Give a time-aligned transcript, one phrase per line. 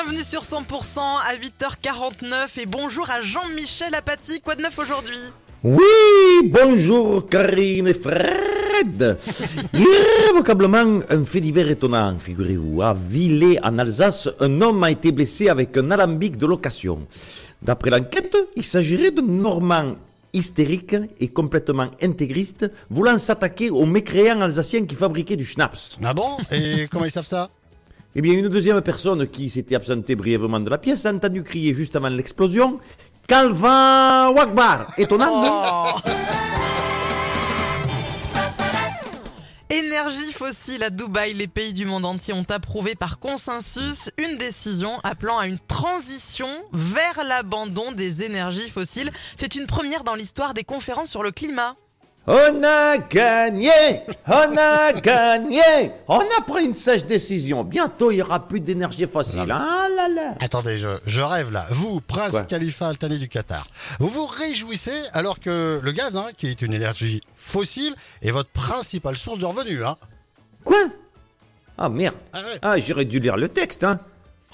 [0.00, 4.40] Bienvenue sur 100% à 8h49 et bonjour à Jean-Michel Apathy.
[4.40, 5.18] Quoi de neuf aujourd'hui?
[5.64, 5.82] Oui,
[6.44, 9.18] bonjour Karine et Fred.
[9.74, 12.80] Irrévocablement, un fait divers étonnant, figurez-vous.
[12.80, 17.00] À Villers, en Alsace, un homme a été blessé avec un alambic de location.
[17.60, 19.96] D'après l'enquête, il s'agirait d'un Normand
[20.32, 25.98] hystérique et complètement intégriste, voulant s'attaquer aux mécréants alsaciens qui fabriquaient du schnapps.
[26.04, 26.36] Ah bon?
[26.52, 27.48] Et comment ils savent ça?
[28.18, 31.72] Eh bien, une deuxième personne qui s'était absentée brièvement de la pièce a entendu crier
[31.72, 32.80] juste avant l'explosion
[33.28, 36.00] Calvin Wagbar Étonnant, non
[39.70, 44.98] Énergie fossile à Dubaï, les pays du monde entier ont approuvé par consensus une décision
[45.04, 49.12] appelant à une transition vers l'abandon des énergies fossiles.
[49.36, 51.76] C'est une première dans l'histoire des conférences sur le climat.
[52.30, 53.70] On a gagné
[54.26, 55.62] On a gagné
[56.08, 57.64] On a pris une sage décision.
[57.64, 59.50] Bientôt, il n'y aura plus d'énergie fossile.
[59.50, 61.66] Ah là là Attendez, je, je rêve là.
[61.70, 63.66] Vous, prince Quoi Khalifa Al Thani du Qatar,
[63.98, 68.50] vous vous réjouissez alors que le gaz, hein, qui est une énergie fossile, est votre
[68.50, 69.82] principale source de revenus.
[69.82, 69.96] Hein
[70.64, 70.84] Quoi?
[71.78, 72.58] Ah merde Ah ouais.
[72.60, 73.98] Ah, j'aurais dû lire le texte, hein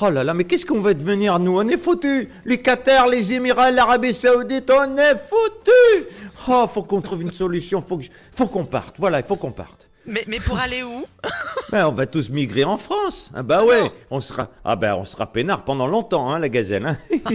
[0.00, 1.58] Oh là là, mais qu'est-ce qu'on va devenir, nous?
[1.58, 6.06] On est foutus Les Qatar, les Émirats, l'Arabie Saoudite, on est foutus
[6.48, 8.96] Oh, faut qu'on trouve une solution, faut que je- faut qu'on parte.
[8.98, 9.88] Voilà, il faut qu'on parte.
[10.06, 11.04] Mais, mais pour aller où?
[11.72, 13.30] Ben, on va tous migrer en France.
[13.34, 16.84] Ah bah ouais, on sera ah ben on sera peinard pendant longtemps, hein, la gazelle.
[16.86, 16.96] Hein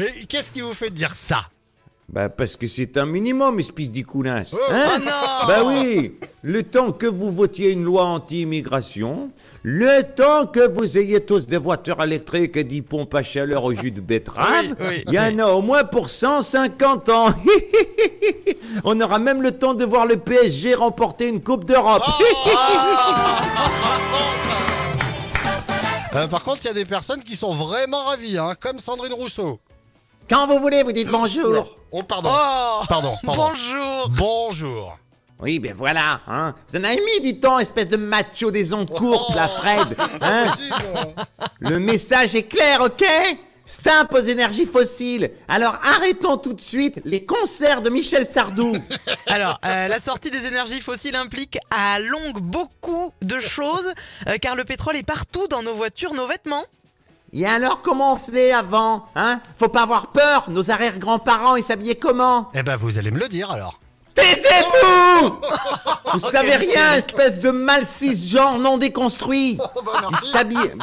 [0.28, 1.42] qu'est-ce qui vous fait dire ça?
[2.12, 4.56] Ben parce que c'est un minimum, espèce d'icounasse.
[4.58, 4.72] Oh.
[4.72, 9.30] Hein Oh non Ben oui, le temps que vous votiez une loi anti-immigration,
[9.62, 13.72] le temps que vous ayez tous des voitures électriques et des pompes à chaleur au
[13.74, 15.40] jus de betterave, Oui, oui, il y en oui.
[15.40, 17.28] a au moins pour 150 ans.
[18.84, 22.02] On aura même le temps de voir le PSG remporter une Coupe d'Europe.
[26.16, 29.12] Euh, Par contre, il y a des personnes qui sont vraiment ravies, hein, comme Sandrine
[29.12, 29.60] Rousseau.
[30.30, 31.76] Quand vous voulez, vous dites bonjour.
[31.90, 32.30] Oh, pardon.
[32.32, 33.50] Oh Pardon, pardon.
[33.50, 34.96] Bonjour Bonjour.
[35.40, 36.54] Oui, ben voilà, hein.
[36.68, 39.96] Vous en avez mis du temps, espèce de macho des ondes courtes, la Fred.
[40.20, 40.46] Hein
[41.58, 43.04] Le message est clair, ok?
[43.66, 45.32] Stop aux énergies fossiles.
[45.48, 48.76] Alors arrêtons tout de suite les concerts de Michel Sardou.
[49.26, 53.92] Alors, euh, la sortie des énergies fossiles implique à longue beaucoup de choses,
[54.28, 56.66] euh, car le pétrole est partout dans nos voitures, nos vêtements.
[57.32, 59.40] Et alors comment on faisait avant Hein?
[59.56, 62.50] Faut pas avoir peur, nos arrière-grands-parents, ils s'habillaient comment?
[62.54, 63.78] Eh ben, vous allez me le dire alors.
[64.14, 65.36] Taisez-vous
[66.12, 69.58] Vous savez rien, espèce de mal cisgenre non déconstruit.
[70.10, 70.74] Ils s'habillaient...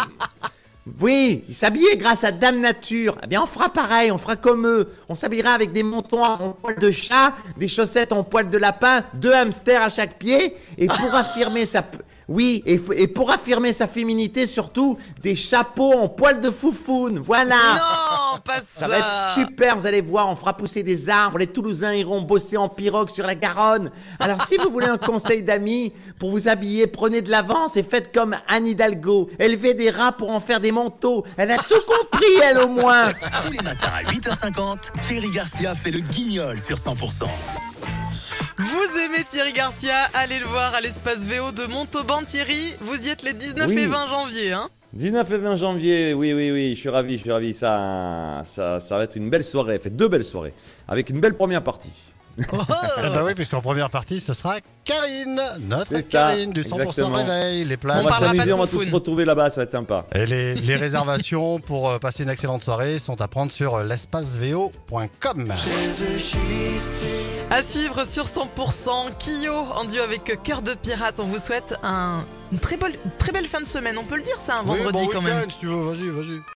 [1.02, 3.18] Oui, ils s'habillaient grâce à Dame Nature.
[3.22, 4.90] Eh bien, on fera pareil, on fera comme eux.
[5.10, 9.04] On s'habillera avec des montons en poil de chat, des chaussettes en poil de lapin,
[9.14, 10.56] deux hamsters à chaque pied.
[10.78, 11.84] Et pour affirmer sa...
[12.28, 17.20] Oui, et, pour affirmer sa féminité, surtout, des chapeaux en poil de foufoune.
[17.20, 18.82] Voilà Non, pas ça.
[18.82, 22.22] ça va être super, vous allez voir, on fera pousser des arbres, les Toulousains iront
[22.22, 23.92] bosser en pirogue sur la Garonne.
[24.20, 28.14] Alors si vous voulez un conseil d'amis pour vous habiller, prenez de l'avance et faites
[28.14, 29.30] comme Anne Hidalgo.
[29.40, 31.24] Élevez des rats pour en faire des manteaux.
[31.38, 33.14] Elle a tout compris, elle au moins.
[33.46, 34.78] Tous les matins à 8h50,
[35.08, 37.24] Thierry Garcia fait le guignol sur 100%.
[38.60, 38.97] Vous
[39.30, 42.24] Thierry Garcia Allez le voir à l'espace VO de Montauban.
[42.24, 43.80] Thierry, vous y êtes les 19 Oui.
[43.80, 47.24] et 20 janvier, hein 19 et 20 janvier, oui, oui, oui, je suis ravi, je
[47.24, 47.54] suis ravi.
[47.54, 50.54] Ça, ça, ça va être une belle soirée, fait deux belles soirées,
[50.88, 51.92] avec une belle première partie.
[52.52, 52.58] Oh.
[53.04, 54.56] Eh ben oui, puisqu'en première partie, ce sera
[54.86, 57.16] Karine, notre Karine du 100% exactement.
[57.18, 58.04] réveil, les On plages.
[58.06, 60.06] va s'amuser, on va tous se retrouver là-bas, ça va être sympa.
[60.14, 65.54] Et les, les réservations pour euh, passer une excellente soirée sont à prendre sur l'espaceveo.com.
[67.50, 68.48] À suivre sur 100%,
[69.20, 71.16] Kyo en duo avec Cœur de Pirate.
[71.20, 73.98] On vous souhaite un, une très, belle, très belle fin de semaine.
[73.98, 75.38] On peut le dire, c'est un vendredi Oui, bon quand même.
[75.38, 76.42] week-end, si tu veux, vas-y, vas-y.